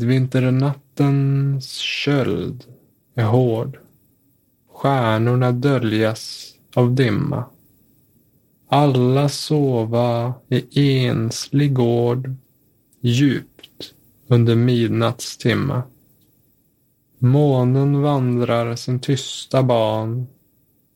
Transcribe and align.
Midvinternattens 0.00 1.76
köld 1.76 2.64
är 3.14 3.24
hård. 3.24 3.78
Stjärnorna 4.72 5.52
döljas 5.52 6.54
av 6.74 6.94
dimma. 6.94 7.44
Alla 8.68 9.28
sova 9.28 10.34
i 10.48 11.04
enslig 11.04 11.74
gård 11.74 12.34
djupt 13.00 13.94
under 14.26 14.54
midnattstimma. 14.54 15.82
Månen 17.18 18.02
vandrar 18.02 18.76
sin 18.76 19.00
tysta 19.00 19.62
ban. 19.62 20.26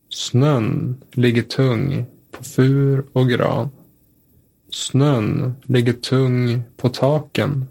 Snön 0.08 1.02
ligger 1.13 1.43
tung 1.43 2.07
på 2.30 2.44
fur 2.44 3.07
och 3.13 3.29
gran. 3.29 3.71
Snön 4.71 5.55
ligger 5.63 5.93
tung 5.93 6.63
på 6.77 6.89
taken. 6.89 7.66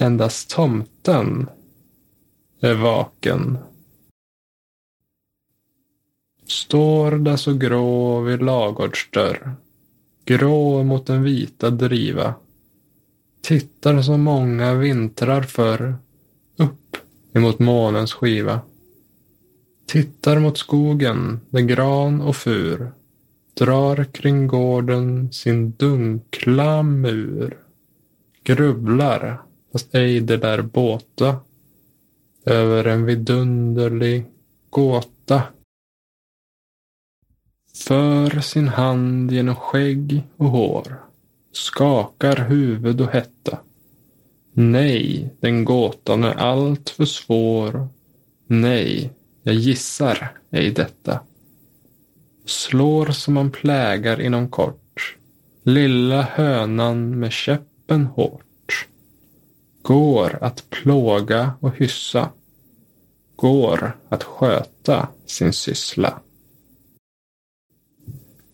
Endast 0.00 0.50
tomten 0.50 1.48
är 2.60 2.74
vaken. 2.74 3.58
Står 6.46 7.10
där 7.10 7.36
så 7.36 7.54
grå 7.54 8.20
vid 8.20 8.42
lagårdsdörr. 8.42 9.52
Grå 10.24 10.82
mot 10.82 11.06
den 11.06 11.22
vita 11.22 11.70
driva. 11.70 12.34
Tittar 13.40 14.02
så 14.02 14.16
många 14.16 14.74
vintrar 14.74 15.42
förr. 15.42 15.96
Upp 16.56 16.96
emot 17.32 17.58
månens 17.58 18.12
skiva. 18.12 18.60
Tittar 19.86 20.38
mot 20.38 20.58
skogen 20.58 21.40
där 21.50 21.60
gran 21.60 22.20
och 22.20 22.36
fur 22.36 22.92
drar 23.54 24.04
kring 24.04 24.46
gården 24.46 25.32
sin 25.32 25.70
dunkla 25.70 26.82
mur. 26.82 27.58
Grubblar, 28.42 29.42
fast 29.72 29.94
ej 29.94 30.20
det 30.20 30.36
där 30.36 30.62
båta, 30.62 31.36
över 32.44 32.84
en 32.84 33.04
vidunderlig 33.04 34.24
gåta. 34.70 35.42
För 37.74 38.40
sin 38.40 38.68
hand 38.68 39.32
genom 39.32 39.54
skägg 39.54 40.22
och 40.36 40.50
hår, 40.50 41.00
skakar 41.52 42.48
huvud 42.48 43.00
och 43.00 43.10
hetta. 43.10 43.58
Nej, 44.52 45.30
den 45.40 45.64
gåtan 45.64 46.24
är 46.24 46.34
allt 46.34 46.90
för 46.90 47.04
svår. 47.04 47.88
Nej, 48.46 49.10
jag 49.42 49.54
gissar 49.54 50.38
ej 50.50 50.70
detta 50.70 51.20
slår 52.50 53.06
som 53.06 53.34
man 53.34 53.50
plägar 53.50 54.20
inom 54.20 54.48
kort. 54.48 55.16
Lilla 55.62 56.22
hönan 56.22 57.18
med 57.18 57.32
käppen 57.32 58.06
hårt. 58.06 58.42
Går 59.88 60.38
att 60.40 60.70
plåga 60.70 61.52
och 61.60 61.76
hyssa. 61.76 62.30
Går 63.36 63.96
att 64.08 64.24
sköta 64.24 65.08
sin 65.26 65.52
syssla. 65.52 66.20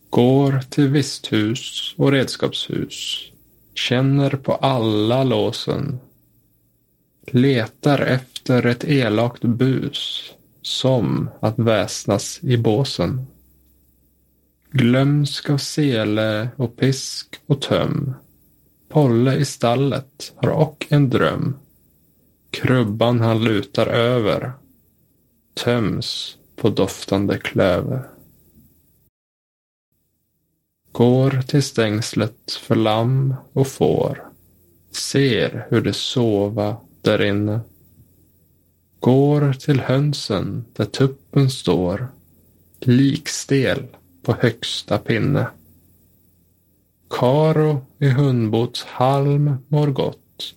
Går 0.09 0.59
till 0.69 0.87
visthus 0.87 1.95
och 1.97 2.11
redskapshus. 2.11 3.19
Känner 3.73 4.29
på 4.29 4.55
alla 4.55 5.23
låsen. 5.23 5.99
Letar 7.27 7.99
efter 7.99 8.65
ett 8.65 8.83
elakt 8.83 9.41
bus. 9.41 10.31
Som 10.61 11.29
att 11.39 11.59
väsnas 11.59 12.39
i 12.43 12.57
båsen. 12.57 13.27
Glömsk 14.71 15.49
av 15.49 15.57
sele 15.57 16.49
och 16.55 16.77
pisk 16.77 17.35
och 17.45 17.61
töm. 17.61 18.13
Olle 18.95 19.35
i 19.35 19.45
stallet 19.45 20.33
har 20.35 20.49
och 20.49 20.85
en 20.89 21.09
dröm. 21.09 21.55
Krubban 22.49 23.19
han 23.19 23.43
lutar 23.43 23.87
över 23.87 24.51
töms 25.53 26.37
på 26.55 26.69
doftande 26.69 27.37
klöver. 27.37 28.09
Går 30.91 31.41
till 31.47 31.63
stängslet 31.63 32.51
för 32.51 32.75
lamm 32.75 33.35
och 33.53 33.67
får. 33.67 34.31
Ser 34.91 35.67
hur 35.69 35.81
de 35.81 35.93
sova 35.93 36.77
därinne. 37.01 37.59
Går 38.99 39.53
till 39.53 39.79
hönsen 39.79 40.65
där 40.73 40.85
tuppen 40.85 41.49
står. 41.49 42.07
Likstel 42.79 43.87
på 44.21 44.33
högsta 44.33 44.97
pinne. 44.97 45.47
Karo 47.09 47.85
i 47.99 48.09
hundbots 48.09 48.83
halm 48.83 49.55
mår 49.67 49.87
gott. 49.87 50.55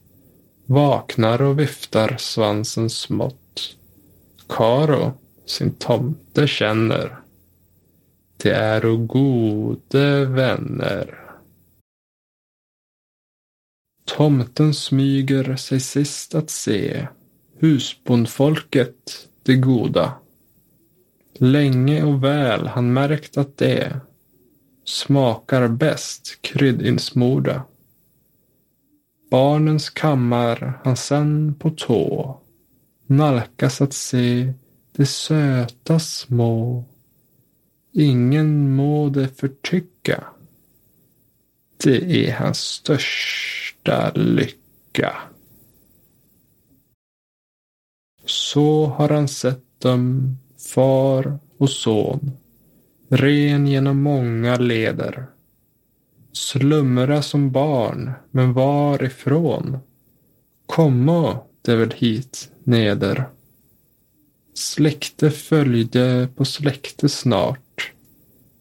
Vaknar 0.66 1.42
och 1.42 1.59
viftar 1.59 2.16
svansen 2.19 2.91
smått. 2.91 3.76
Karo 4.48 5.12
sin 5.47 5.75
tomte 5.75 6.47
känner. 6.47 7.19
Det 8.37 8.50
är 8.50 9.06
gode 9.06 10.25
vänner. 10.25 11.19
Tomten 14.04 14.75
smyger 14.75 15.56
sig 15.56 15.81
sist 15.81 16.34
att 16.34 16.50
se 16.50 17.08
husbondfolket 17.58 19.28
det 19.42 19.56
goda. 19.56 20.12
Länge 21.34 22.04
och 22.04 22.25
väl 22.25 22.66
han 22.66 22.92
märkt 22.92 23.37
att 23.37 23.56
det 23.56 24.00
smakar 24.88 25.69
bäst 25.69 26.43
kryddinsmorda. 26.43 27.62
Barnens 29.31 29.91
kammar 29.91 30.81
han 30.84 30.97
sen 30.97 31.54
på 31.54 31.71
tå 31.71 32.41
nalkas 33.06 33.81
att 33.81 33.93
se 33.93 34.53
de 34.93 35.06
söta 35.06 35.99
små. 35.99 36.84
Ingen 37.93 38.76
må 38.76 39.09
det 39.09 39.28
förtycka. 39.28 40.25
Det 41.84 42.26
är 42.26 42.32
hans 42.32 42.59
största 42.59 44.12
lycka. 44.15 45.16
Så 48.25 48.87
har 48.87 49.09
han 49.09 49.28
sett 49.28 49.81
dem 49.81 50.37
far 50.75 51.38
och 51.59 51.70
son, 51.70 52.31
ren 53.08 53.66
genom 53.66 54.02
många 54.02 54.56
leder. 54.56 55.26
Slumra 56.32 57.22
som 57.22 57.50
barn, 57.50 58.12
men 58.30 58.52
varifrån? 58.52 59.78
Komma 60.66 61.38
det 61.62 61.76
väl 61.76 61.91
hit 61.96 62.50
neder. 62.64 63.28
Släkte 64.54 65.30
följde 65.30 66.28
på 66.36 66.44
släkte 66.44 67.08
snart. 67.08 67.92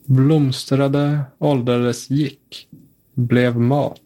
Blomstrade, 0.05 1.21
åldrades, 1.37 2.09
gick, 2.09 2.67
blev 3.13 3.59
mat. 3.59 4.01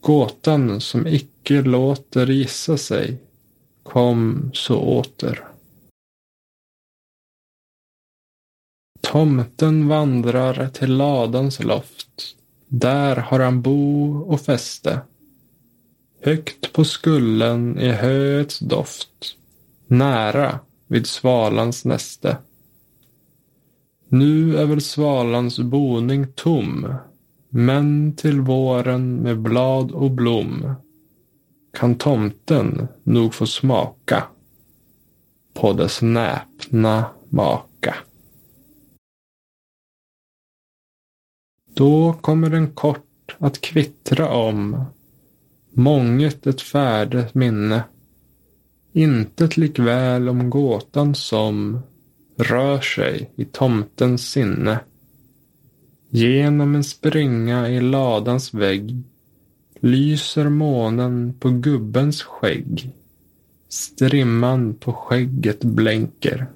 Gåtan 0.00 0.80
som 0.80 1.06
icke 1.06 1.62
låter 1.62 2.26
gissa 2.26 2.76
sig 2.76 3.18
kom 3.82 4.50
så 4.54 4.78
åter. 4.78 5.44
Tomten 9.10 9.88
vandrar 9.88 10.68
till 10.68 10.96
ladans 10.96 11.62
loft. 11.62 12.36
Där 12.66 13.16
har 13.16 13.40
han 13.40 13.62
bo 13.62 14.18
och 14.18 14.40
fäste. 14.40 15.00
Högt 16.22 16.72
på 16.72 16.84
skullen 16.84 17.78
i 17.78 17.88
höets 17.88 18.58
doft. 18.58 19.36
Nära 19.86 20.58
vid 20.86 21.06
svalans 21.06 21.84
näste. 21.84 22.36
Nu 24.08 24.56
är 24.56 24.64
väl 24.64 24.80
svalans 24.80 25.58
boning 25.58 26.26
tom. 26.34 26.94
Men 27.48 28.16
till 28.16 28.40
våren 28.40 29.16
med 29.16 29.40
blad 29.40 29.90
och 29.90 30.10
blom 30.10 30.74
kan 31.72 31.94
tomten 31.94 32.88
nog 33.02 33.34
få 33.34 33.46
smaka 33.46 34.24
på 35.54 35.72
dess 35.72 36.02
näpna 36.02 37.04
maka. 37.28 37.94
Då 41.78 42.12
kommer 42.12 42.50
den 42.50 42.70
kort 42.70 43.36
att 43.38 43.60
kvittra 43.60 44.28
om 44.28 44.84
månget 45.70 46.46
ett 46.46 46.60
färdigt 46.60 47.34
minne. 47.34 47.84
Intet 48.92 49.56
likväl 49.56 50.28
om 50.28 50.50
gåtan 50.50 51.14
som 51.14 51.80
rör 52.36 52.80
sig 52.80 53.30
i 53.36 53.44
tomtens 53.44 54.30
sinne. 54.30 54.80
Genom 56.10 56.74
en 56.74 56.84
springa 56.84 57.68
i 57.68 57.80
ladans 57.80 58.54
vägg 58.54 59.02
lyser 59.80 60.48
månen 60.48 61.34
på 61.40 61.50
gubbens 61.50 62.22
skägg. 62.22 62.90
Strimman 63.68 64.74
på 64.74 64.92
skägget 64.92 65.64
blänker. 65.64 66.46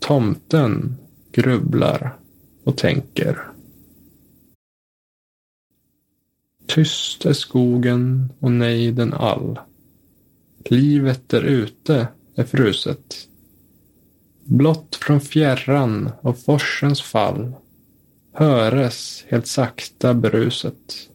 Tomten 0.00 0.96
grubblar 1.32 2.16
och 2.64 2.76
tänker. 2.76 3.57
Tyst 6.68 7.26
är 7.26 7.32
skogen 7.32 8.32
och 8.40 8.52
nejden 8.52 9.12
all. 9.12 9.58
Livet 10.64 11.28
där 11.28 11.42
ute 11.42 12.08
är 12.34 12.44
fruset. 12.44 13.28
Blott 14.44 14.96
från 14.96 15.20
fjärran 15.20 16.10
av 16.22 16.32
forsens 16.32 17.02
fall 17.02 17.52
höres 18.32 19.24
helt 19.28 19.46
sakta 19.46 20.14
bruset. 20.14 21.10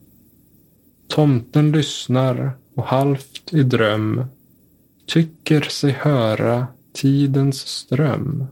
Tomten 1.08 1.72
lyssnar 1.72 2.52
och 2.76 2.86
halvt 2.86 3.54
i 3.54 3.64
dröm 3.64 4.26
tycker 5.06 5.62
sig 5.62 5.92
höra 5.92 6.68
tidens 6.94 7.60
ström. 7.68 8.46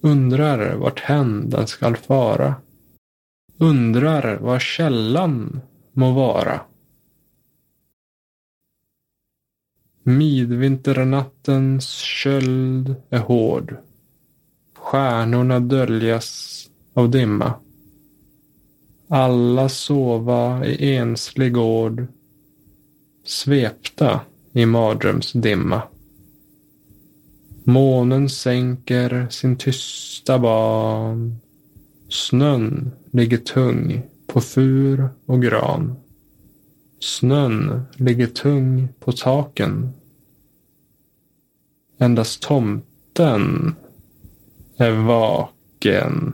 Undrar 0.00 0.74
vart 0.74 1.00
hän 1.00 1.50
den 1.50 1.66
skall 1.66 1.96
fara. 1.96 2.54
Undrar 3.58 4.36
var 4.36 4.58
källan 4.58 5.60
må 5.96 6.12
vara. 6.12 6.60
Midvinternattens 10.02 11.88
köld 11.90 12.94
är 13.10 13.18
hård. 13.18 13.76
Stjärnorna 14.74 15.60
döljas 15.60 16.70
av 16.94 17.10
dimma. 17.10 17.54
Alla 19.08 19.68
sova 19.68 20.66
i 20.66 20.96
enslig 20.96 21.52
gård, 21.52 22.06
svepta 23.24 24.20
i 24.52 24.66
mardrömsdimma. 24.66 25.82
Månen 27.64 28.28
sänker 28.28 29.26
sin 29.30 29.56
tysta 29.56 30.38
ban. 30.38 31.36
Snön 32.08 32.90
ligger 33.10 33.38
tung 33.38 34.02
på 34.36 34.40
fur 34.40 35.08
och 35.26 35.42
gran. 35.42 35.96
Snön 37.00 37.82
ligger 37.94 38.26
tung 38.26 38.88
på 39.00 39.12
taken. 39.12 39.92
Endast 41.98 42.42
tomten 42.42 43.74
är 44.76 44.90
vaken. 44.90 46.32